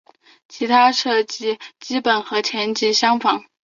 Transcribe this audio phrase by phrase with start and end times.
[0.47, 3.45] 其他设计基本和前级相仿。